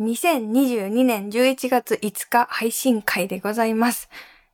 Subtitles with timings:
[0.00, 4.08] 2022年11月5日配信会でございます。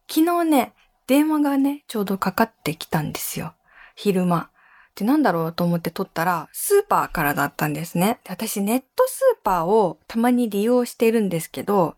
[0.08, 0.72] 昨日ね、
[1.06, 3.52] 電話がね、ちょうどかかってきたんですよ。
[3.94, 4.48] 昼間。
[4.94, 8.20] で、なんだろうと思って撮ったら、スーパーからだったんですね。
[8.26, 11.96] 私、ネットスーパーをたまに利用しているんですけど、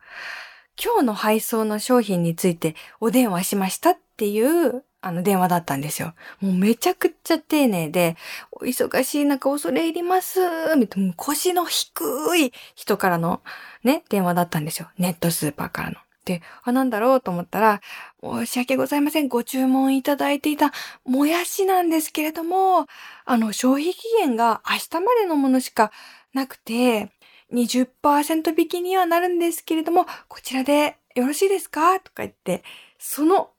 [0.83, 6.15] 今日の配送の商品についてお電話しましたっていうあの電話だったんですよ。
[6.41, 8.17] もうめちゃくちゃ丁寧で、
[8.51, 10.41] お忙しい中恐れ入ります、
[10.77, 13.41] みたいな腰の低い人からの
[13.85, 14.89] ね、電話だったんですよ。
[14.99, 15.97] ネットスーパーからの。
[16.25, 17.21] で、あ、なんだろう？
[17.21, 17.81] と思ったら、
[18.21, 19.29] 申し訳ございません。
[19.29, 20.73] ご注文いただいていた
[21.05, 22.87] もやしなんですけれども、
[23.25, 25.93] あの、消費期限が明日までのものしか
[26.35, 27.13] なくて、
[27.53, 32.01] 20%引きにはなるんですけれども、こちらでよろしいですか？
[32.01, 32.65] とか言って、
[32.99, 33.51] その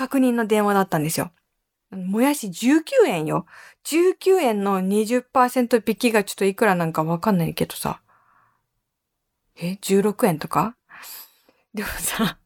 [0.00, 1.30] 確認の電話だったんですよ。
[1.90, 3.44] もやし19円よ。
[3.84, 8.00] 19円の20%引きがちょっといくらなんかわかんないけどさ。
[9.56, 10.74] え ?16 円とか？
[11.74, 12.38] でもさ、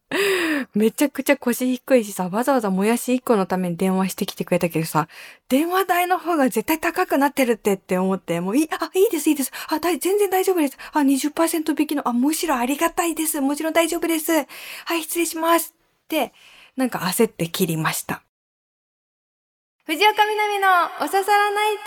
[0.73, 5.07] めちゃくちゃ腰低いしさ、わざわざもやし1個のために電話してきてくれたけどさ、
[5.47, 9.53] 電話代の方が絶対高くなってるってって思って、もういい、あ、いいです、いいです。
[9.69, 10.77] あ、全然大丈夫です。
[10.91, 13.39] あ、20%引きの、あ、むしろありがたいです。
[13.39, 14.33] もちろん大丈夫です。
[14.33, 15.73] はい、失礼します。
[16.03, 16.33] って、
[16.77, 18.21] なんか焦って切りました。
[19.85, 20.67] 藤岡みなみの
[21.05, 21.77] おささらナイ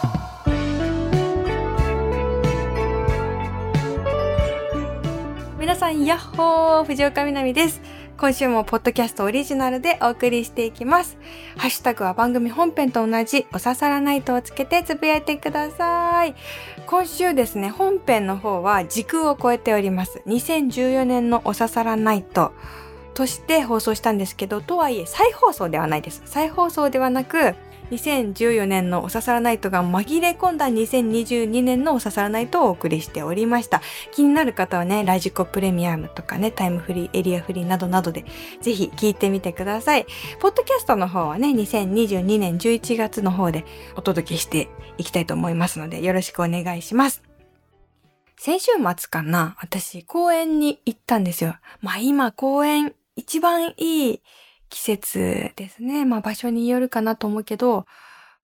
[0.00, 0.16] ト
[5.58, 7.80] 皆さん、やっほー藤岡みなみです。
[8.16, 11.16] 今週もポッドキャストオリジナルでお送りしていきます。
[11.56, 16.34] ハッシュタグは番組本編と同じおささらナイトをつけてつぶやいてください。
[16.86, 20.22] 今週ですね、本編の方は時空を超えております。
[20.26, 22.52] 2014年のおささらナイト。
[23.16, 26.20] として放送したんですけど、とはいえ再放送ではないです。
[26.26, 27.54] 再放送ではなく、
[27.90, 33.80] 2014年のおささらナイトが紛れ込んだ2022年のおささらナイトをお送りしておりました。
[34.12, 38.26] 気になる方はね、ラジコプレミアムとかね、タイムフリー、エリアフリーなどなどで
[38.60, 40.04] ぜひ聞いてみてください。
[40.40, 44.68] ポッドキャストの方はね、2022年11月の方でお届けして
[44.98, 47.22] いきたいと思いますので、よろしくお願いします。
[48.38, 51.56] 先週末かな、私公園に行ったんですよ。
[51.80, 54.22] まあ今公園一番いい
[54.68, 56.04] 季節ですね。
[56.04, 57.86] まあ場所によるかなと思うけど、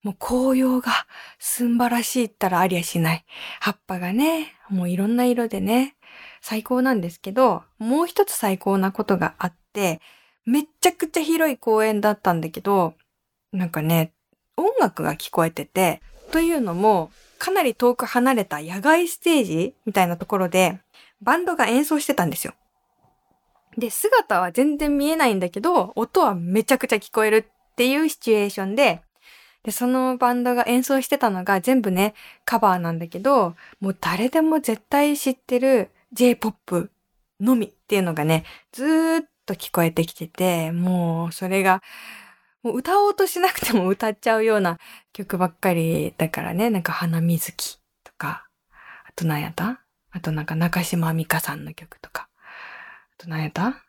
[0.03, 0.91] もう紅葉が
[1.39, 3.25] すんばらしいったらありゃしない。
[3.61, 5.95] 葉っぱがね、もういろんな色でね、
[6.41, 10.01] 最高なんですけど、もう一つ最高なことがあって、
[10.45, 12.95] めっちゃくちゃ広い公園だったんだけど、
[13.53, 14.11] なんかね、
[14.57, 16.01] 音楽が聞こえてて、
[16.31, 20.79] というのも、かなり遠く離れた野外ステージみたいなところで、
[21.21, 22.53] バンドが演奏してたんですよ。
[23.77, 29.01] で、姿は全然見えないんだけど、音はめちゃくちゃ聞こえるっていうシチュエーションで、
[29.63, 32.13] で、そのバンドが演奏してたのが全部ね、
[32.45, 36.91] カバーなんだけど、もう誰でも絶対知ってる J-POP
[37.39, 41.81] のみっていうのがね、ずーっと聞こえてきてて、もうそれが、
[42.61, 44.79] もう歌おうとしなくても歌っちゃうような
[45.11, 48.47] 曲ばっかりだからね、なんか花水木とか、
[49.05, 49.81] あと何やった？
[50.11, 52.29] あとなんか中島美嘉さんの曲とか。
[53.23, 53.83] と何やった？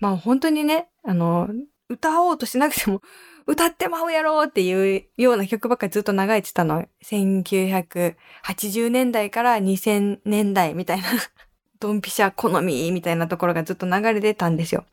[0.00, 1.48] まあ本当にね、あの、
[1.88, 3.02] 歌おうとしなくても
[3.46, 6.86] 歌ってまうやろうっていうような曲ばっかりずっと流れてたの。
[7.04, 11.08] 1980年代から2000年代みたいな
[11.80, 14.84] ドンピシャ好みみたいなところがずっと流れてたんですよ。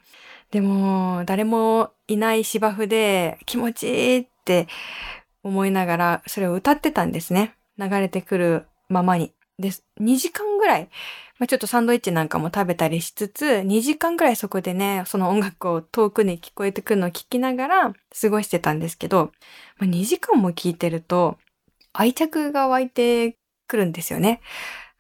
[0.51, 4.67] でも、誰もいない芝生で気持ちいいって
[5.43, 7.55] 思いながらそれを歌ってたんですね。
[7.77, 9.33] 流れてくるままに。
[9.57, 9.69] で、
[10.01, 10.89] 2時間ぐらい
[11.41, 19.31] まあ、ちょっとサンドイッチなんかも食べたりしつつ、2時間くらいそこでね、その音楽を遠くに聞こえてくるのを聞きながら過ごしてたんですけど、
[19.79, 21.39] まあ、2時間も聞いてると
[21.93, 23.37] 愛着が湧いて
[23.67, 24.39] くるんですよね。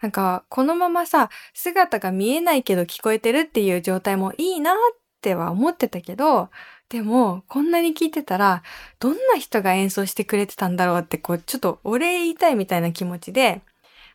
[0.01, 4.75] なんか、このままさ、姿が見えないけど聞こえてるっていう状態もいいなっ
[5.21, 6.49] ては思ってたけど、
[6.89, 8.63] でも、こんなに聞いてたら、
[8.99, 13.61] どんな人が演奏してくれてたんだろうって、こう、ちょっとお礼言いたいみたいな気持ちで、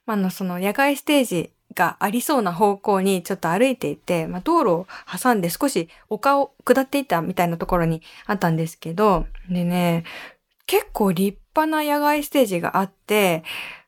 [0.06, 4.86] まあの、その野外ステージがありそうな方向にちょっと歩いていて、まあ、道路を
[5.20, 10.04] 挟んで少し丘を下っていったみたいなところにあったんですけど、でね、
[10.66, 13.44] 結構立派な野外ステージがあって、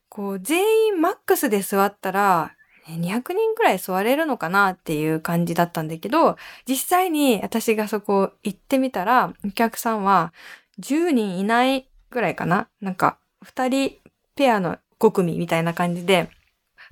[0.07, 2.53] こう、全員マックスで座ったら、
[2.87, 6.37] 200人くらい座れるのかなっていう感じだったんだけど、
[6.67, 10.33] 実際に私がそこ行ってみたら、お客さんは
[10.79, 12.67] 10人いないぐらいかな。
[12.81, 13.97] なんか、2人
[14.35, 16.29] ペアの5組みたいな感じで、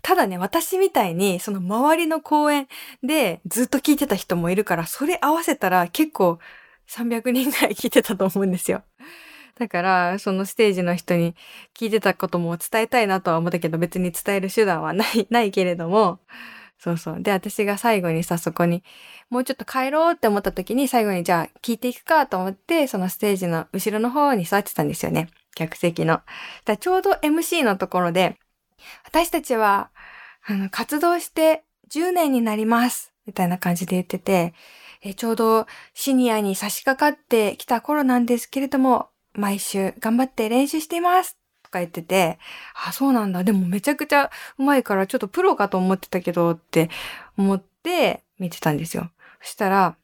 [0.02, 2.68] ただね、私みたいに、その周りの公園
[3.04, 6.40] でずっと聞いてた人もいるから、それ合わせたら結構
[6.88, 8.84] 300人ぐらい聞いてたと思うんですよ。
[9.58, 11.36] だから、そのステージの人に
[11.76, 16.20] 聞いてたことも伝えたいなとは思ったけど、別に伝える手段はない、 ないけれども、
[16.80, 17.22] そうそう。
[17.22, 18.84] で、私が最後にさ、そこに、
[19.32, 25.28] もうちょっと帰ろうって思った時に、最後にじゃあ聞いていくかと思って、そのステージの後ろの方に座ってたんですよね。
[25.56, 26.22] 客席の。
[26.66, 28.38] だちょうど MC のところで、
[29.06, 29.90] 私たちは、
[30.46, 33.14] あの、活動して10年になります。
[33.26, 34.54] みたいな感じで言ってて、
[35.02, 42.40] えちょうどシニアに差し掛かってきた頃なんですけれども、毎週頑張って練習していますとか言ってて、
[42.88, 43.44] あ、そうなんだ。
[43.44, 46.90] でもめちゃくちゃうまいからちょっとプロかと思ってたけどって
[47.38, 49.12] 思って見てたんですよ。
[49.42, 49.96] そしたら、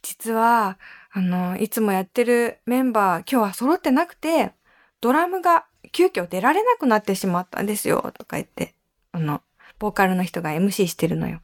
[0.00, 0.78] 実は、
[1.12, 4.52] あの、いつもやってるメンバー、今日は揃ってなくて、
[5.02, 8.72] ドラムが急遽出られなくなってしまったんですよ、とか言って、
[9.10, 9.42] あの、
[9.78, 11.40] ボーカルの人が MC してるのよ。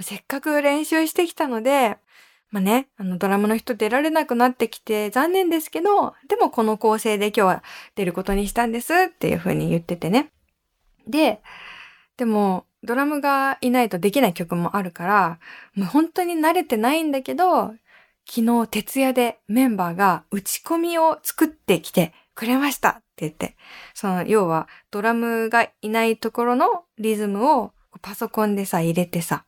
[0.00, 1.98] せっかく練習してきたので、
[2.50, 7.64] まあね、あのドラムの人出られなくなってきて残念ですけど、でもこの構成で今日は
[7.96, 10.30] 出ることにしたんですっていう風に言っててね。
[11.06, 11.40] で、
[12.16, 15.38] でもドラムがいないとできない曲もあるから、
[15.74, 17.74] もう本当に慣れてないんだけど、
[18.28, 22.88] 昨日徹夜でメンバーが打ち込みを作ってきてくれました。
[22.88, 23.54] って言って、
[23.92, 29.44] その要はドラムがいないところのリズムをパソコンでさ入れてさ、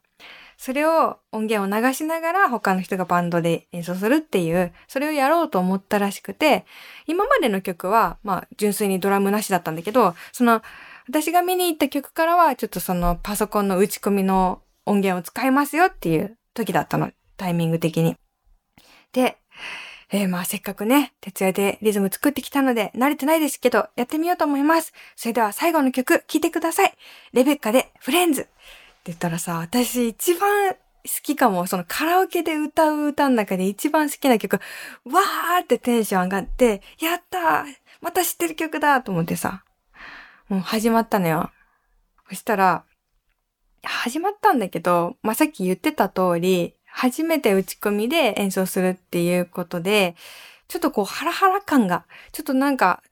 [0.59, 6.67] それを音源を流しながら他の人がバンドで演奏するっていう、それをやろうと思ったらしくて、
[7.07, 10.61] 今までの曲は、まあ、純粋にドラムなしだったんだけど、その、
[11.09, 18.17] 私が見に行った曲からは、ちょっとそのパソコンの打ち込みの音源を使いますよっていう時だったの、タイミング的に。
[19.13, 19.39] で、
[20.15, 24.93] えー、まあせっかくね、徹夜でリズム作ってきたので、慣れてないですけど、やってみようと思います。
[25.17, 26.93] それでは最後の曲、聴いてください。
[27.33, 28.43] レベッカでフレンズ。
[28.43, 28.51] って
[29.07, 30.79] 言ったらさ、私一番好
[31.23, 31.67] きかも。
[31.67, 34.57] そのカラオケで歌う歌の中で一番好きな曲、
[35.07, 37.65] わーってテンション上がって、やったー
[38.03, 39.65] また知ってる曲だと思ってさ、
[40.51, 41.51] もう始まったのよ。
[42.29, 42.85] そしたら、
[43.83, 50.15] 始まったんだけど、まあ、さっき言ってた通り、初めて打ち込みで演奏するっていうことで、
[50.69, 53.03] ちょっとこうハラハラ感が、ちょっとなんか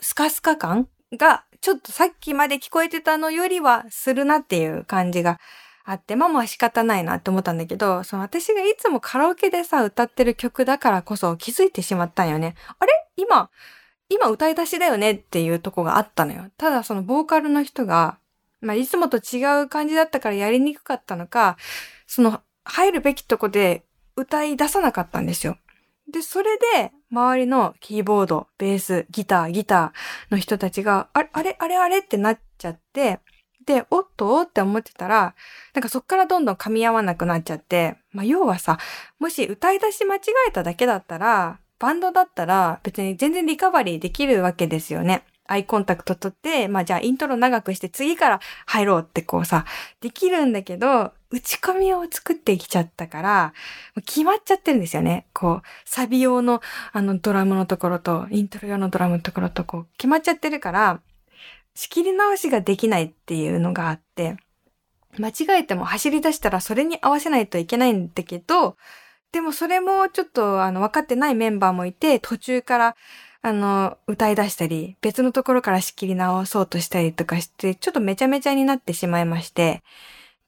[0.00, 5.40] スカスカ感がちょっとさっきまで聞こえてたのよりはするなっていう感じが
[5.84, 12.54] あって、まあまあ仕方ないなって思ったんだけど、その私がいつもカラオケでさ、歌ってる曲だからこそ気づいてしまったんよね。
[12.78, 12.92] あれ？
[13.16, 13.50] 今、
[14.08, 16.44] 今歌い出しだよねっていうとこがあったのよ。
[16.56, 18.18] ただそのボーカルの人が、
[18.60, 21.56] まあいつもと違う感じだったからやりにくかったのか、
[22.06, 23.84] その入るべきとこで
[24.16, 25.56] 歌い出さなかったんですよ。
[26.10, 33.20] で、それで、周りのキーボード、ベース、ギター、ギターの人たちが、あれ、あれ、あれ、あれってなっちゃって、
[33.66, 35.34] で、おっとおって思ってたら、
[35.74, 38.78] なんかそっからどんどん噛み合わなくなっちゃって、まあ要はさ、
[39.18, 45.24] もし歌い出し間違えただけだったら、バンドだったら別に全然リカバリーできるわけですよね。
[45.48, 49.64] アイコンタクト取って、まあじゃあイントロ長くして次から入ろうってこうさ、
[50.00, 53.52] できるんだけど、打ち込みを作ってきちゃったから、
[54.06, 55.26] 決まっちゃってるんですよね。
[55.32, 56.60] こう、サビ用の
[56.92, 61.00] あのドラムのところと、イントロ用のドラムのところとこう、決まっちゃってるから、
[61.74, 64.36] 仕切り直しができないっていうのがあって、
[65.18, 68.76] 間違えても走り出したらそれに合わせないといけないんだけど、
[69.32, 72.96] でもそれもちょっとあの分かってないメンバーもいて、途中から
[73.48, 79.82] あの、歌い出したり、別のところから仕切り直そうとしたりとかして、ちょっとめちゃめちゃになってしまいまして、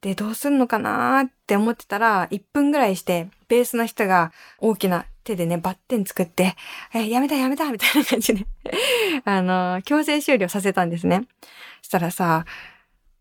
[0.01, 6.55] で、どうすんのかなーって思ってたら、1分ぐらいして、ベースの人が大きな手でね、バッテン作って、
[6.93, 8.45] え、やめたやめたみたいな感じで
[9.25, 11.27] あの、強制終了させたんですね。
[11.81, 12.45] そしたらさ、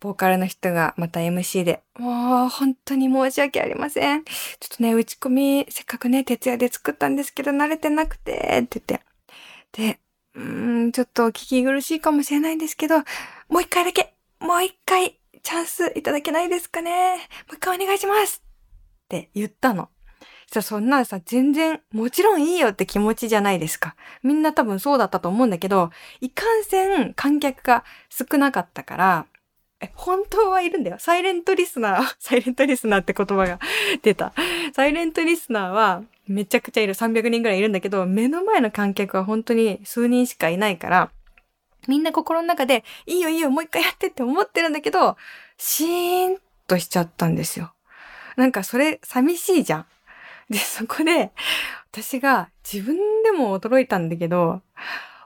[0.00, 4.24] ボーカルの人がまた MC で、もう本当に申し訳ありません。
[4.24, 4.32] ちょ
[4.74, 9.00] っとね、打ち込み、せっかくね、徹夜で作ったんですけど、慣れてなくて、って言って、
[9.72, 10.00] で、
[10.34, 12.98] うーん、ちょっと聞き苦しいかもしれないんですけど、
[13.48, 18.42] もう一回だけ、もう一回、チャンスいただけないですかねもう一回お願いします
[19.04, 19.88] って言ったの。
[20.52, 23.94] そそんなさ、全然、もちろんいいよって気持ちじゃないですか。
[24.22, 29.26] みんな多分そうだったと思うんだけど、いかんせん観客が少なかったから、
[29.80, 30.96] え、本当はいるんだよ。
[30.98, 33.60] サイレントリスナー、サイレントリスナーって言葉が
[34.02, 34.32] 出た。
[34.74, 36.94] サイレントリスナーは、めちゃくちゃいる。
[36.94, 41.10] 300人ぐらいいるんだけど、目の前の観客は本当に数人しかいないから、
[41.88, 45.16] みんな心の中で、いいよいいよ、もう一回やってって思ってるんだけど、
[45.58, 47.72] シーンとしちゃったんですよ。
[48.36, 49.86] なんかそれ寂しいじゃん。
[50.50, 51.32] で、そこで、
[51.90, 54.62] 私が自分でも驚いたんだけど、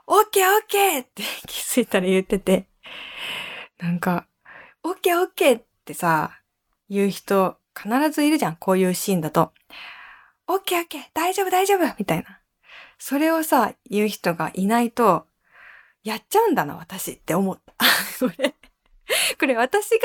[0.07, 2.65] オッケーオッケーって 気づいたら言ってて、
[3.77, 4.25] なんか、
[4.81, 6.39] オッケーオッケーってさ、
[6.89, 9.53] 言う人必ずいるじゃん、こういうシーンだと。
[10.47, 12.39] オッケーオッケー、大丈夫大丈夫みたいな。
[12.97, 15.27] それをさ、言う人がいないと、
[16.03, 17.73] やっちゃうんだな、私って思った。
[18.19, 18.55] これ、
[19.39, 19.97] これ私が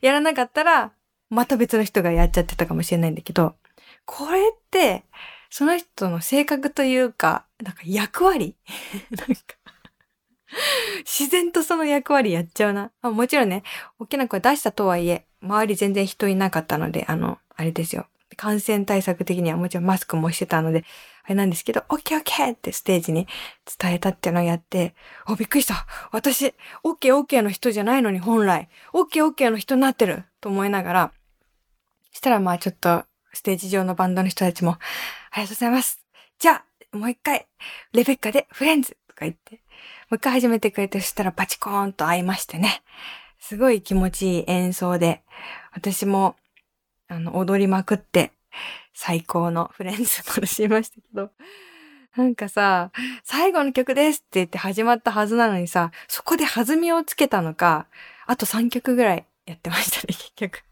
[0.00, 0.92] やらなかったら、
[1.28, 3.56] また別の人がやっちゃってたかもしれないんだけど、
[4.04, 5.04] これって、
[5.50, 8.56] その人の性格というか、なんか役割
[9.10, 9.34] なんか
[11.04, 12.90] 自然とその役割やっちゃうな。
[13.02, 13.62] あもちろんね、
[13.98, 18.06] 大きな声出したとはいえ、周り全然人いなかったので、あの、あれですよ。
[18.36, 20.84] 感染対策的にはもちろんマスクもしてたので、
[21.24, 23.26] あれなんですけど、オッケーオッケーってステージに
[23.78, 24.94] 伝えたっていうのをやって、
[25.28, 25.86] お、びっくりした。
[26.12, 31.12] 私、オッケーオッケーの人じゃないのに本来、オッケーオッケーの人になってると思いながら、
[32.12, 34.78] したらまあちょっと、ステージ上のバンドの人たちも、
[35.30, 36.04] ありがとうございます。
[36.38, 37.46] じゃあ、もう一回、
[37.92, 39.60] レベッカでフレンズとか言って、も
[40.12, 42.82] う一回始めてくれて、そしたらバチコーンと会いましてね。
[43.38, 45.22] すごい気持ちいい演奏で、
[45.72, 46.36] 私も、
[47.10, 48.32] あの、踊りまくって、
[48.94, 51.30] 最高のフレンズ楽しみましたけど。
[52.16, 52.90] なんかさ、
[53.22, 57.86] 最後の曲ですって言って始まったはずなのにさ、そこで弾みをつけたのか、
[58.26, 60.64] あと3曲ぐらいやってましたね、 結局。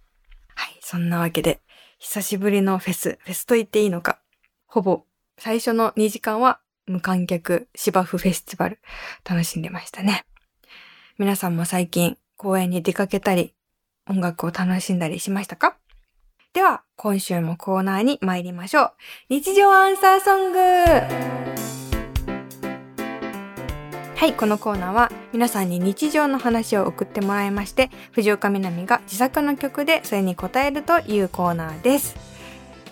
[0.55, 1.61] はい、そんなわけで、
[1.99, 4.21] 久しぶりのフェス、フェスと言っていいのか、
[4.67, 5.05] ほぼ
[5.39, 8.79] 最初の2時間は無観客芝生フェスティバル
[9.25, 10.25] 楽しんでましたね。
[11.19, 13.55] 皆さんも最近公園に出かけたり
[14.09, 15.77] 音楽を楽しんだりしましたか？
[16.55, 18.93] では、今週もコーナーに参りましょう。
[19.29, 20.59] 日常アンサーソング
[24.17, 32.17] はい、このコーナーは皆さんに日常の話を送ってもらいまして、藤岡みなみが自作の曲でそれに答えるというコーナーです。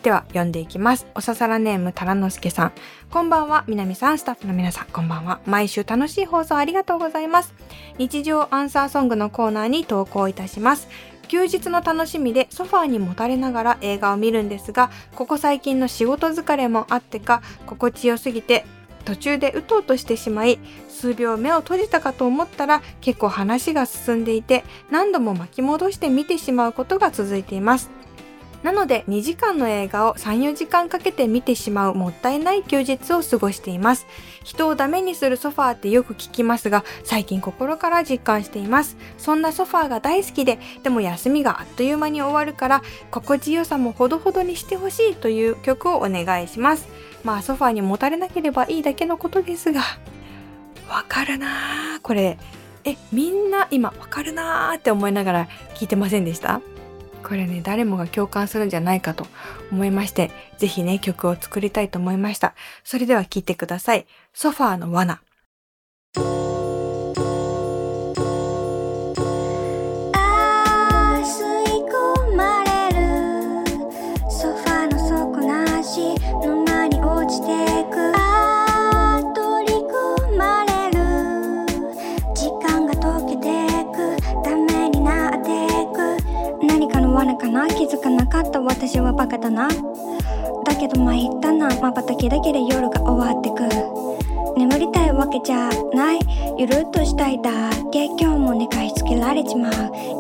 [0.03, 1.07] では読んでいきます。
[1.17, 2.73] おささらネームタラノスケさん。
[3.11, 5.41] こんばんは、みなみさん、スタッフの皆さん、こんばんは。
[5.47, 7.55] 毎週楽しい放送ありがとうございます。
[7.99, 10.87] 日常アンサーソングのコーナーに投稿いたします。
[11.27, 18.65] 休日の楽しみでソファーにもたれながら映画を見るんですが、ここ最近の仕事疲れもあってか、心地よすぎて
[19.05, 27.96] 途中でうとうとしてしまい数秒目を閉じたかと思ったら結構話が進んでいて何度も巻き戻して見てしまうことが続いています。
[28.67, 34.09] なので2時間の映画を3、4時間かけて見てしまうもったいない休日を過ごしています。
[34.43, 38.97] 人をダメにするソファーってよく聞きますが、最近心から実感しています。
[39.19, 42.83] そんなソファーが大好きで、でも休みがあっという間に終わるから、
[43.13, 46.89] 心地よさもほどほどにしてほしいという曲をお願いします。
[47.23, 49.83] まあソファーにもたれなければいいだけのことですが、
[50.89, 52.01] わかるなぁ。
[52.03, 52.37] これ、
[52.83, 56.61] え、みんな今わかるなーって思いながら聞いてませんでした？
[57.27, 59.27] これね、誰もが共感するんじゃないかと
[59.73, 62.55] 思いまして、ぜひね、曲を作りたいと思いました。
[62.85, 64.07] それでは聴いてください。
[64.33, 65.21] ソファーの罠。
[87.37, 87.69] かな？
[87.69, 89.69] 気づかなかった私はバカだな。
[89.69, 91.69] だけど参ったな。
[91.81, 93.69] まばたきだけで夜が終わってく。
[94.59, 96.21] 眠りたいわけじゃない。
[96.59, 97.51] ゆるっとしたいだ
[97.93, 98.07] け。
[98.07, 99.73] 今日も寝かしつけられちまう。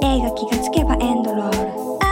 [0.03, 2.06] 映画気がつけばエンドロール。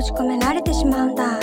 [0.00, 1.38] 閉じ込められてしまうんだ。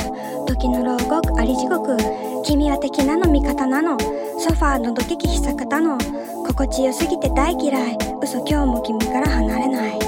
[0.48, 1.96] 時の牢獄あり地獄。
[2.44, 4.00] 君は敵なの味方なの。
[4.40, 6.00] ソファーのどきき久方の。
[6.48, 7.98] 心地よすぎて大嫌い。
[8.24, 10.00] 嘘今日も君から離れない。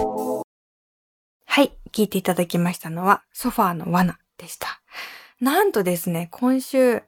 [1.46, 4.82] はい聞いていただきましたのはソファーの罠でした。
[5.40, 7.04] なんとですね今週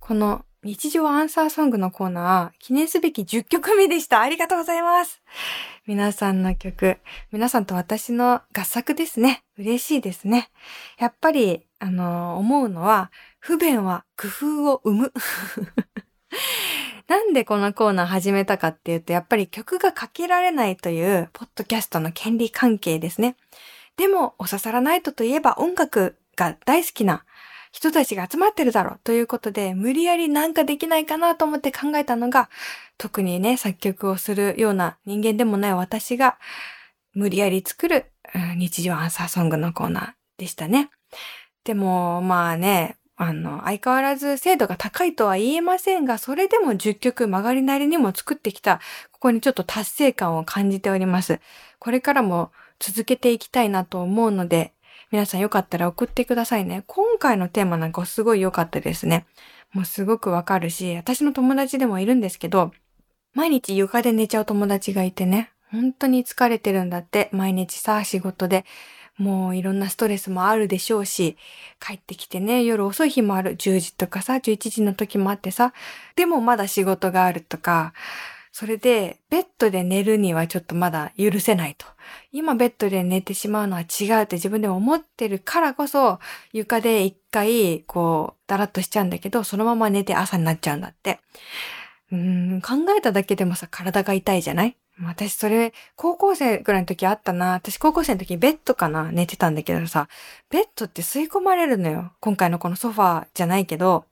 [0.00, 4.20] この日常アンサーソングのコーナー、記念すべき10曲目でした。
[4.20, 5.22] ありがとうございます。
[5.88, 6.98] 皆さんの曲、
[7.32, 9.42] 皆さんと私の合作ですね。
[9.56, 10.50] 嬉しいですね。
[10.98, 15.12] やっぱり、あの、思うのは、不便は工夫を生む。
[17.08, 23.36] なんでこのコーナー始めたかっていうと、やっぱり曲がかけられないという、ポッドキャストの権利関係ですね。
[23.96, 27.24] でも、おささらナイトといえば音楽が大好きな
[27.72, 32.48] 人たちが集まってるだろうということで、無理やりなんかできないかなと思って考えたのが、
[32.96, 36.38] 特にね、作曲をするような人間でもない私が、
[37.14, 38.06] 無理やり作る、
[38.56, 40.90] 日常アンサーソングのコーナーでしたね。
[41.64, 51.40] でも、まあね、あの、相変わらず精度が高いとは言えませんが、それでも10曲曲がりなりにも作ってきた、ここにちょっと達成感を感じております。
[51.80, 54.72] これからも続けていきたいなと思うので、
[55.10, 56.84] 皆さんよかったら送ってくださいね。
[56.86, 59.26] 今回のテーマなんかすごい良かったですね。
[59.72, 62.72] もうすごくわかるし、私の友達でもいるんですけど、
[63.34, 68.64] 毎日床で寝ちゃう友達がいてね、本当に疲れてるんだって、毎日さ、仕事で。
[69.18, 71.36] もういろんなストレスもあるでしょうし、
[71.80, 73.56] 帰ってきてね、夜遅い日もある。
[73.56, 75.72] 10時とかさ、11時の時もあってさ、
[76.14, 77.92] でもまだ仕事があるとか、
[78.58, 81.86] それで、ベッドで寝るにはちょっとまだ許せないと。
[82.32, 86.18] 今ベッドで寝てしまうのは違うって自分でも思ってるからこそ、
[86.52, 91.20] 床で一回、こう、だらっとしちゃうんだけど、そのまま寝て朝になっちゃうんだって。
[92.10, 94.76] うーん、考えただけでもさ、体が痛いじゃない？
[95.04, 97.52] 私それ、高校生ぐらいの時あったな。
[97.52, 99.12] 私高校生の時ベッドかな？
[99.12, 100.08] 寝てたんだけどさ、
[100.50, 102.10] ベッドって吸い込まれるのよ。
[102.18, 104.04] 今回のこのソファーじゃないけど、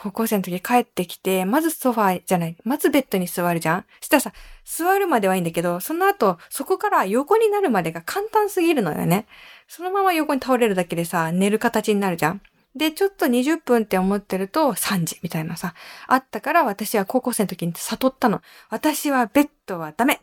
[0.00, 4.32] 高校生の時帰ってきて、まずソファーじゃない、まずベッドに座るじゃんしたらさ、
[4.64, 9.26] 座るまではいいんだけど、その後、そこから横になるまでが簡単すぎるのよね。
[9.66, 12.40] そのまま横に倒れるだけでさ、寝る形になるじゃん
[12.76, 15.74] で、ちょっと20分って思ってると3時みたいなさ、
[16.06, 18.40] あったから私は高校生の時に悟ったの。
[18.70, 20.20] 私はベッドはダメ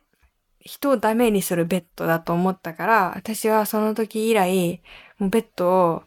[0.62, 4.82] 人をダメにするベッドだと思ったから、私はその時以来、
[5.20, 6.04] もうベッドを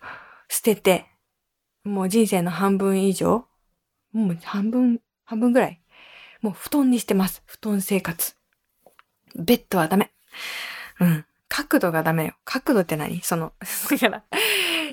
[0.49, 1.07] 捨てて、
[1.85, 3.48] もう人生の半分以上、
[4.13, 5.81] もう半分、半分ぐらい。
[6.41, 7.43] もう布団にしてます。
[7.47, 8.35] 布団生活。
[9.37, 10.13] ベッドはダメ。
[11.01, 11.25] うん。
[11.49, 12.35] 角度がダメよ。
[12.45, 13.21] 角度って何？
[13.23, 13.53] その、
[13.91, 14.25] だから、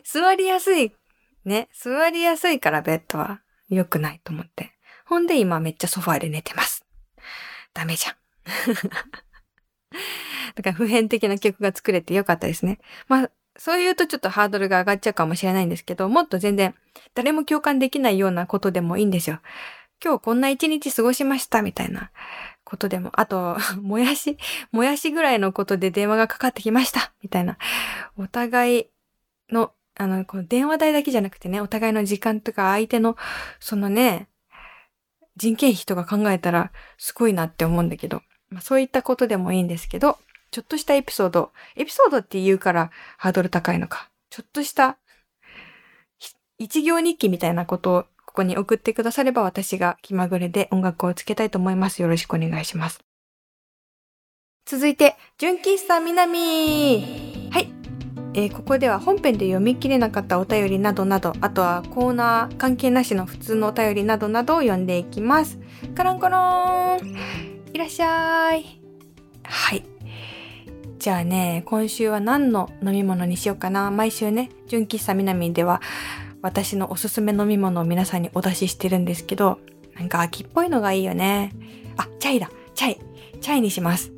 [0.03, 0.95] 座りやすい、
[1.43, 1.69] ね。
[1.73, 4.71] 座りやすいからベッドは良くないと思って。
[5.05, 6.85] ほんで今めっちゃソファーで寝てます。
[7.73, 8.15] ダメじゃん。
[10.55, 12.79] だから普遍的な曲が作れてよかったですね。
[13.07, 16.75] まあ、そう言うとちょっとハードルが上がっちゃうかもしれないんですけど、もっと全然
[17.13, 19.39] 誰も共感できないようなことでもいいんですよ。
[20.03, 22.11] 今日こんな一日過ごしましたみたいな
[22.63, 24.37] ことでも、あと、 もやし、
[24.71, 27.57] もやしぐらいのことで電話がかかってきましたみたいな。
[28.17, 28.87] お互い
[29.49, 33.15] の、あの、この電話代だけじゃなくてね、お互いの時間とか相手の、
[33.59, 34.27] そのね、
[35.37, 40.17] 人件費とか考えたらすごいなって思うんだけど、ま、そういったことでもいいんですけど、
[40.55, 41.51] ちょっとしたエピソード。
[41.75, 44.09] エピソードって言うからハードル高いのか。
[44.29, 44.97] ちょっとした
[46.57, 52.01] 一行日記みたいなことをここに送ってくだされば私が気まぐれで音楽をつけたいと思います。
[52.01, 53.01] よろしくお願いします。
[54.65, 57.69] 続いて、純喫茶南はい。
[58.33, 65.59] えー、ここでは本編で読み切れなかったお便りなどなど、あとはコーナー関係なしの普通のお便りなどなどを読んでいきます。
[65.95, 67.17] カランコロン
[67.73, 68.81] いらっしゃい。
[69.43, 69.94] はい。
[71.05, 73.91] じゃあね、今週は何の飲み物にしようかな。
[73.91, 75.79] 毎週ね、純喫茶みなみでは
[76.41, 79.59] 私のおすすめ飲み物を皆さんにお出ししてるんですけど、
[79.93, 81.51] なんか秋っぽいのがいいよね。
[81.95, 82.49] あ、チャイだ。
[82.73, 82.97] チャイ。
[83.39, 84.11] チャイにします。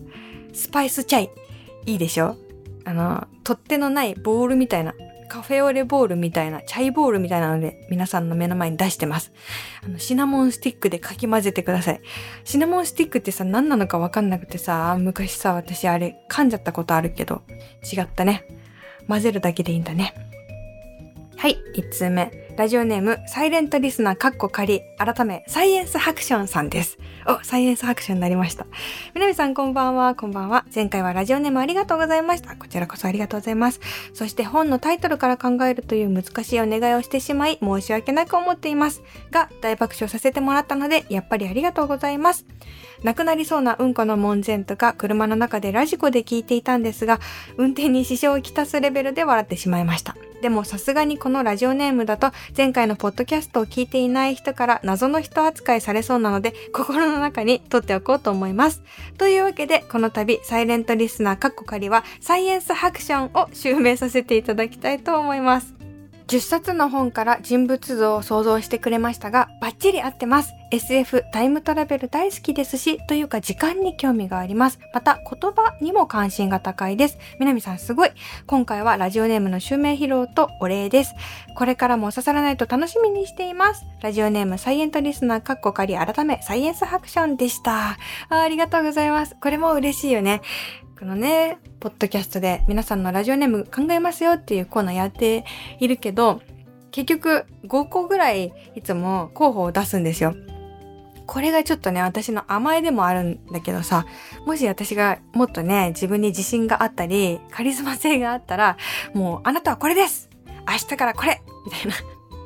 [0.54, 1.30] スパイスチャイ。
[1.88, 2.38] いいでしょ？
[2.86, 4.94] あの、取っ手のないボールみたいな
[5.28, 9.32] カフェオレボールみたいな、チャイボールみたいなので皆さんの目の前に出してます。
[9.84, 12.02] あの、シナモンスティックでかき混ぜてください。
[12.44, 17.44] シナモンスティックってさ、何なのかわかんなくてさ、昔さ、私あれ噛んじゃったことあるけど、
[17.84, 18.46] 違ったね。
[19.08, 20.14] 混ぜるだけでいいんだね。
[21.38, 22.47] はい、1つ目。
[22.58, 26.98] ラジオネーム、サイレントリスナーカッコ仮、改め、サイエンスハクションさんです。
[27.28, 28.66] お、サイエンスハクションになりました。
[29.14, 30.66] みなみさんこんばんは、こんばんは。
[30.74, 32.56] 前回はラジオネームありがとうございました。
[32.56, 33.80] こちらこそありがとうございます。
[34.16, 39.04] そして本のタイトルから考えるという難しいお願いをしてしまい、申し訳なく思っています。
[39.30, 42.44] が、大爆笑させてもらったので、やっぱりありがとうございます。
[43.04, 47.20] 亡くなりそうなうんこの門前とか車の中でラジコで聞いていたんですが、
[47.58, 50.16] 運転に支障をきたすレベルで笑ってしまいました。
[50.42, 58.84] でもさすがにこのラジオネームだと前回のポッドキャストを聞いていない人から謎の人扱いされそうなので心の中に取っておこうと思います。
[59.18, 65.77] というわけでこの度サイレントリスナーカッコカリはサイエンスハクションを襲名させていただきたいと思います。
[66.28, 70.54] 10冊の本から人物像を想像してくれましたが、バッチリ合ってます。
[70.72, 74.80] SF、タイムトラベル大好きですし、というか時間に興味があります。
[74.94, 77.18] また、言葉にも関心が高いです。
[77.40, 78.12] 南さんすごい。
[78.46, 81.14] 今回はラジオネームの襲名披露とお礼です。
[81.56, 83.86] これからも刺さらないと楽しみにしています。
[84.02, 87.98] ラジオネームサイエントリスナーカッコ仮改めサイエンスハクションでしたあ。
[88.30, 89.38] ありがとうございます。
[89.40, 90.42] これも嬉しいよね。
[91.00, 95.46] このね、ポッドキャストで皆さんのラジオネーム考えますよっていうコーナーやって
[95.80, 96.42] いるけど、
[96.90, 100.36] 結局5個ぐらいいつも候補を出すんですよ。
[101.28, 104.08] これがちょっとね、私の甘えでもあるんだけどさ、
[104.48, 108.78] もし私がもっとね、自分に自信があったり、カリスマ性があったら、
[109.14, 110.32] もう、あなたはこれです
[110.68, 111.94] 明日からこれみたいな。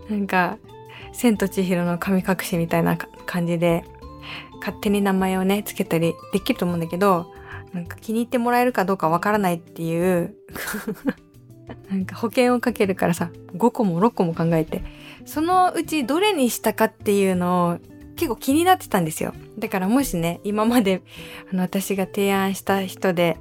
[0.09, 0.57] なんか、
[1.13, 3.85] 千と千尋の神隠しみたいな感じで、
[4.59, 7.31] 勝手に名前をね、つけたりできると思うんだけど、
[7.73, 10.35] なんか気に入ってもらえるかどうかわからないっていう
[11.89, 14.83] なんか保険をかけるからさ、5個も6個も考えて、
[15.25, 19.33] そのうちどれにしたかっていうのを結構気になってたんですよ。
[19.57, 21.01] だからもしね、今まで
[21.51, 23.37] あの私が提案した人で、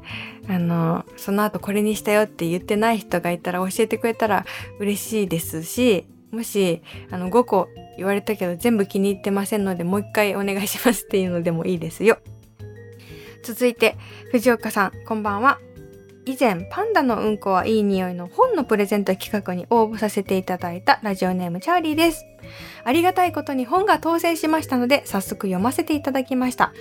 [0.49, 4.47] あの、その後これにしたよって言ってない人がいたら教えてくれたら
[4.79, 12.19] 嬉しいですし、もし、あの、5個言われたけど全部気に入ってませんので、もう一回お願いしますっていうのでもいいですよ。
[13.43, 13.97] 続いて、
[14.31, 15.59] 藤岡さん、こんばんは。
[16.27, 22.25] 以前、パンダのうんこはいい匂いの本のプレゼント企画に応募させていただいたラジオネームチャーリーです。
[22.85, 26.73] ありがたいことに本が当選しましたので、早速読ませていただきました。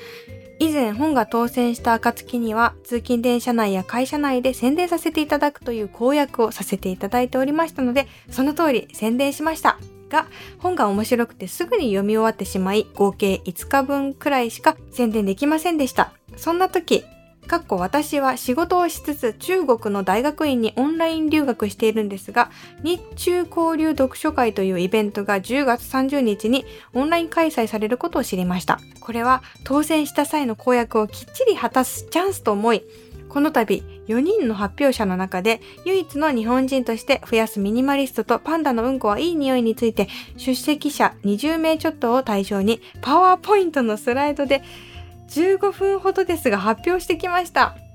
[0.59, 9.79] 以前本が当選した暁には通勤電車内や会社内で宣伝させていただくという公約をさせていただいておりましたので、その通り宣伝しました。
[10.09, 16.11] が、本が面白くてすぐに読み終わってしまい、合計5日分くらいしか宣伝できませんでした。
[16.35, 17.05] そんな時、
[17.49, 22.51] かっこ私は仕事をしつつ中国の大学院にオンライン留学しているんですが、
[22.83, 28.79] 日中交流読書会というイベントが10月30日にオンライン開催されることを知りました。
[28.99, 32.83] これは当選した際の公約をきっちり果たすチャンスと思い、
[33.29, 44.63] この度4人の発表者の中で唯一の日本人として増やすミニマリストとパンダのうんこはいい匂いについて出席者20名ちょっとを対象にパワーポイントのスライドで
[45.29, 47.88] 15分ほどですが発表してきました。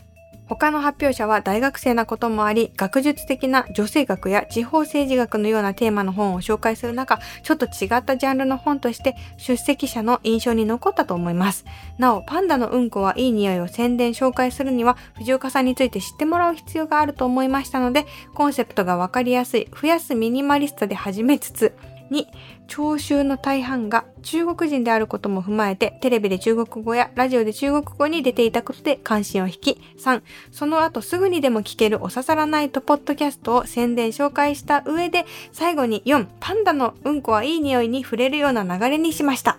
[0.47, 11.65] 他の発表者は大学生なこともあり、学術的な女性学や地方政治学のようなテーマの本を紹介する中、ちょっと違ったジャンルの本として出席者の印象に残ったと思います。
[11.99, 21.75] なお、パンダのうんこはいい匂いを宣伝紹介するには、藤岡さんについて知ってもらう必要があると思いましたので、コンセプトがわかりやすい、増やすミニマリストで始めつつ、
[22.11, 22.27] 2、
[22.67, 39.59] 聴衆の大半が中国人であることも踏まえて、テレビで中国語やラジオで中国語に出ていたことで関心を引き、3、その後すぐにでも聞けるおささらないとポッドキャストを宣伝紹介した上で、最後に4、パンダのうんこはいい匂いに触れるような流れにしました。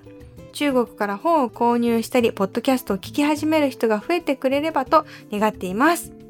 [0.54, 6.25] 中国から本を購入したり、ポッドキャストを聞き始める人が増えてくれればと願っています。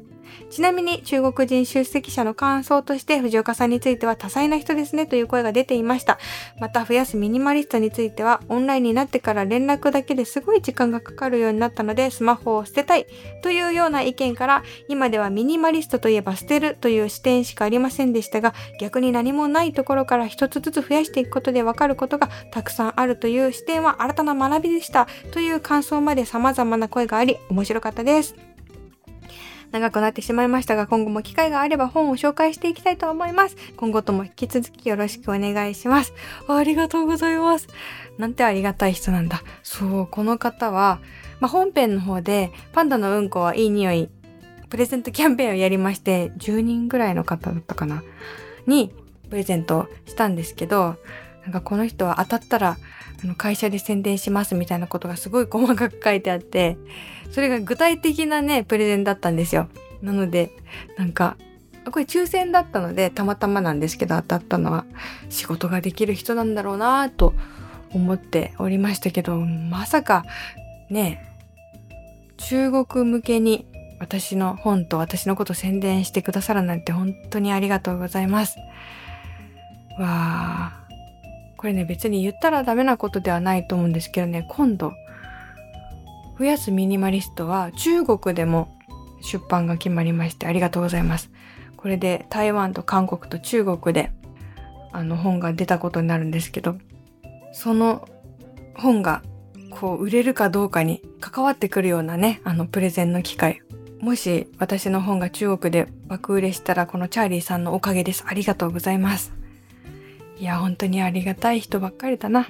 [0.50, 6.18] ちなみに中国人出席者の感想として藤岡さんについては多彩な人ですねという声が出ていました。
[6.60, 13.06] また増やすミニマリストについてはオンラインになってから連絡だけですごい時間がかかるようになったのでスマホを捨てたい
[13.42, 28.55] というような意見から今ではミニマリストといえば捨てるという視点しかありませんでしたが逆に何もないところから一つずつ増やしていくことでわかることがたくさんあるという視点は新たな学びでしたという感想まで様々な声があり面白かったです。
[29.72, 33.56] 長くなってしまいましたが、今後も機会があれば本を紹介していきたいと思います。
[33.76, 36.14] 今後とも引き続きよろしくお願いします。
[36.48, 37.68] ありがとうございます。
[38.18, 39.42] なんてありがたい人なんだ。
[39.62, 41.00] そう、この方は、
[41.40, 44.08] まあ、本編の方で、パンダのうんこはいい匂い、
[44.68, 48.02] プレゼントキャンペーンをやりまして、10人ぐらいの方だったかな、
[48.66, 48.92] に、
[49.28, 50.96] プレゼントしたんですけど、
[51.42, 52.78] なんかこの人は当たったら、
[53.22, 56.76] あの会社で宣伝しますみたいなことがすごい細かく書いてあって、
[57.30, 59.68] それが具体的なね、プレゼンだったんですよ。
[60.02, 60.50] なので、
[60.96, 61.36] なんか、
[61.90, 64.84] これ抽選だったので、たまたまなんですけど、当たったのは、
[65.28, 67.34] 仕事ができる人なんだろうなと
[67.92, 70.24] 思っておりましたけど、まさか、
[70.90, 71.24] ね、
[72.36, 73.66] 中国向けに
[73.98, 78.56] 私の本と私のこと宣伝してくださるなんて本当にありがとうございます。
[79.98, 80.86] わあ。
[81.56, 84.92] これね、別に言ったらダメなことではないと思うんですけどね、今度、
[86.38, 88.76] 増やすミニマリストは中国でも
[89.20, 91.30] 出版が決まりましてありがとうございます。
[91.76, 94.12] これで台湾と韓国と中国で
[94.92, 96.76] あの本が出たことになるんですけど、
[97.52, 98.08] その
[98.74, 99.22] 本が
[99.70, 103.60] こう売れるかどうかに関わってくるようなね、あのプレゼンの機会。
[104.00, 108.24] もし私の本が中国で爆売れしたらこのチャーリーさんのおかげです。
[108.26, 109.32] ありがとうございます。
[110.38, 112.46] いや、本当にありがたい人ばっかりだな。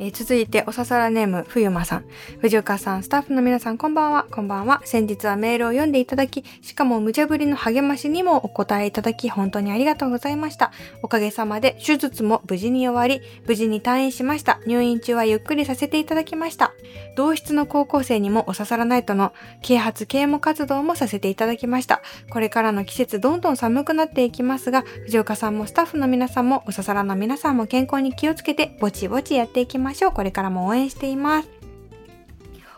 [0.00, 2.04] えー、続いて、おささらネーム、ふゆまさん。
[2.40, 4.26] 藤岡さん、スタッフの皆さん、こんばんは。
[4.30, 4.80] こんばんは。
[4.84, 10.70] 先日はメールを読んでいただき、しかも無茶ぶりの励ましにもお答えいただき、本当にありがとうございました。
[11.02, 14.60] おかげさまで、手術も無事に終わり、無事に退院しました。
[14.66, 16.72] 入院中はゆっくりさせていただきました。
[17.16, 19.32] 同室の高校生にもおささらないとの
[19.62, 22.02] 啓発啓蒙活動もさせていただきました。
[22.30, 30.12] これからの季節、どんどん寒くなっていきますが、藤岡さんもスタッフの皆さんも、おささらの皆さんも健康に気をつけて、ぼちぼちやっていきますましょう。
[30.12, 31.48] これからも応援しています。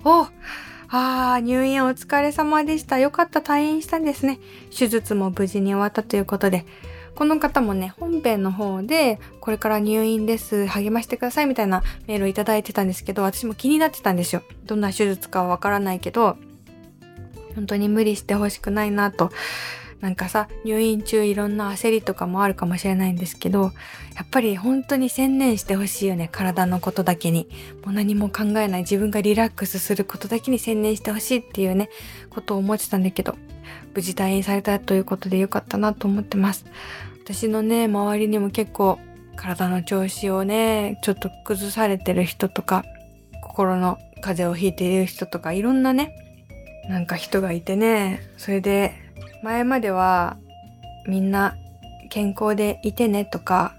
[0.04, 2.98] おああ、入院お疲れ様でした。
[2.98, 4.38] よかった、退院したんですね。
[4.76, 6.64] 手術も無事に終わったということで。
[7.16, 14.42] この方もね、本編の方で、これから入院です、励ましてくださいみたいなメールをいただいてたんですけど、私も気になってたんですよ。
[14.66, 16.36] どんな手術かはわからないけど、
[17.56, 19.30] 本当に無理してほしくないなと。
[20.00, 23.72] なんかさ、入院中いろんな焦りとかもあるかもしれないんですけど、
[24.16, 27.48] やっぱり本当に専念してほしいよね、体のことだけに。
[27.84, 31.90] もう何も考えない自分がリラックスすることだけに専念してほしいっていうね、
[32.30, 33.36] ことを思ってたんだけど、
[33.94, 36.64] 無事退院されたということでよかったなと思ってます。
[37.22, 38.98] 私のね、周りにも結構
[39.36, 42.84] 体の調子をね、ちょっと崩されてる人とか、
[43.42, 46.14] 心の風邪をひいている人とか、いろんなね、
[46.88, 48.94] なんか人がいてね、それで
[49.42, 50.36] 前までは
[51.06, 51.56] みんな
[52.10, 53.74] 健康でいてねとか、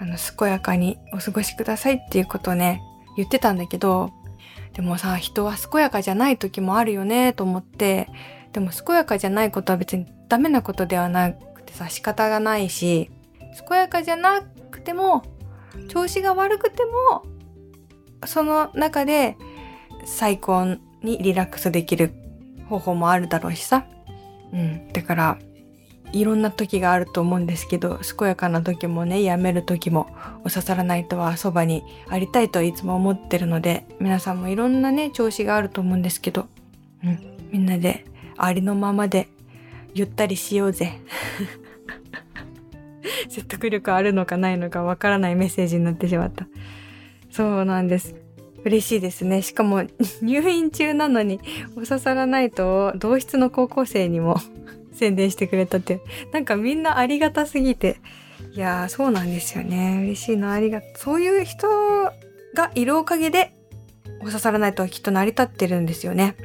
[0.00, 2.80] あの、健やかにお過ごしくださいっていうことをね、
[3.16, 4.10] 言ってたんだけど、
[4.72, 8.08] でもさ、人は健やかじゃない時もあるよねと思って、
[8.52, 13.10] でも健やかじゃないことは別にダメなことではなくてさ、仕方がないし、
[13.68, 15.22] 健やかじゃなくても、
[15.88, 17.24] 調子が悪くても、
[18.26, 19.36] その中で
[20.04, 20.64] 最高
[21.02, 22.12] にリラックスできる
[22.68, 23.86] 方法もあるだろうしさ。
[24.52, 24.92] うん。
[24.92, 25.38] だから、
[26.12, 30.06] いろんな時があると思うんですけど、健やかな時もね、やめる時も、
[30.44, 36.46] お刺さらないとはそばにありたいといつも思ってるので、皆さんもいろんなね、調子があると思うんですけど、
[37.02, 37.18] うん。
[37.50, 38.04] みんなで、
[38.36, 39.28] ありのままで、
[39.92, 41.00] ゆったりしようぜ。
[43.28, 46.46] 説得力あるのかないのかわからないメッセージになってしまった。
[47.30, 48.23] そうなんです。
[48.64, 49.42] 嬉しいですね。
[49.42, 49.84] しかも
[50.22, 51.40] 入院中なのに
[51.76, 54.36] お刺さらないと同室の高校生にも
[54.92, 56.00] 宣伝してくれたって。
[56.32, 57.96] なんかみんなありがたすぎて。
[58.52, 59.98] いやー、そうなんですよね。
[60.02, 60.80] 嬉しいな、ありが。
[60.96, 61.68] そういう人
[62.54, 63.52] がいるおかげで
[64.20, 66.36] お刺さらないとはきっと成り立ってるんですよね。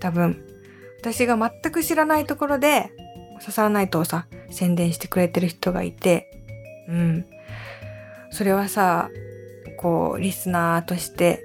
[0.00, 0.44] 多分。
[1.00, 2.90] 私が全く知らないところで
[3.36, 6.30] お刺さらないとをさ、宣伝してくれてる人がいて、
[6.88, 7.26] うん。
[8.30, 9.10] それはさ、
[9.78, 11.42] こう、リスナーとして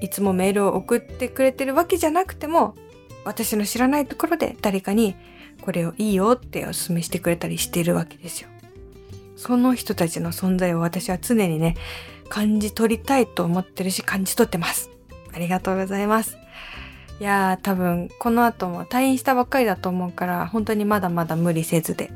[0.00, 2.74] いつもメールを送ってくれてるわけじゃなくても、
[3.24, 5.16] 私の知らないところで誰かに
[5.60, 8.48] これをいいよってお勧めしてくれたりしているわけですよ。
[9.36, 11.76] その人たちの存在を私は常にね、
[12.28, 14.90] 感じ取りたいと思ってるし感じ取ってます。
[15.32, 16.36] ありがとうございます。
[17.20, 22.10] いやー多分この後も退院したばっかりだと思うから本当にまだまだ無理せずで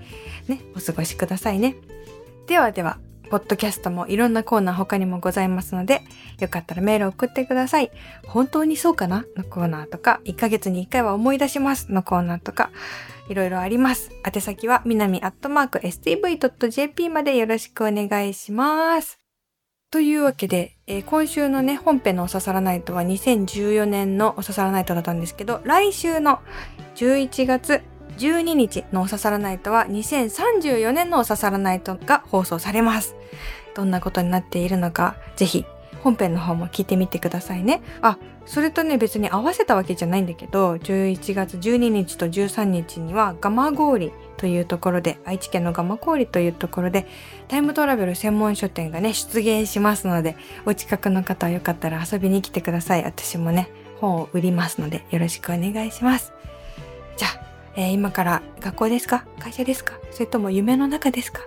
[0.48, 1.76] ね、お過ごしくださいね。
[2.46, 2.98] ではでは、
[3.32, 6.02] ポッドキャストもいろんなコーナー他にもございますので、
[6.38, 7.90] よかったらメール送ってください。
[8.26, 9.24] 本当にそうかな？
[9.38, 12.70] のコーナーとか、1ヶ月に1回は思い出しますのコーナーとか、
[13.30, 14.10] いろいろあります。
[14.22, 19.18] 宛先は、みなみアットマーク stv.jp までよろしくお願いします。
[19.90, 26.40] というわけで、えー、今週のね、本編のおささらナイトは2014年のおささらナイトだったんですけど、来週の
[26.96, 27.80] 11月
[28.22, 33.16] 12日のおささらナイトは2034年のおささらナイトが放送されます。
[33.74, 35.64] どんなことになっているのか、ぜひ
[36.04, 37.82] 本編の方も聞いてみてくださいね。
[38.00, 47.08] あ、それとね別に合わせたわけじゃないんだけど、11月12日と13日にはガマ氷というところで、愛知県のガマ氷というところで、
[47.48, 53.04] タイムトラベル専門書店がね、出現しますので、お近くの方はよかったら遊びに来てください。
[53.04, 53.68] 私もね、
[54.00, 56.32] 本を売りますので、よろしくお願いします。
[57.16, 59.24] じゃあ、えー、今から学校ですか？
[59.38, 59.98] 会社ですか？
[60.10, 61.40] それとも夢の中ですか？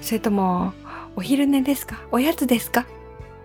[0.00, 0.72] それとも
[1.16, 2.00] お昼寝ですか？
[2.10, 2.86] おやつですか？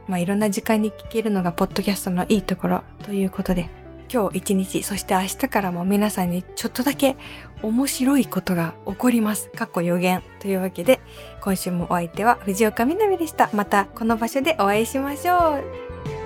[0.07, 3.69] まあいろんな時間に聞けるのがポッドキャストのいいところということで
[4.13, 7.15] 今日一日そして明日からも皆さんにちょっとだけ
[7.61, 9.49] 面白いことが起こります。
[9.49, 10.99] かっこ予言というわけで
[11.41, 13.49] 今週もお相手は藤岡みなみでした。
[13.53, 16.22] またこの場所でお会いしましょう。